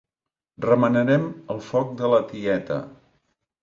[0.65, 2.85] Remenaren el foc de la tieta.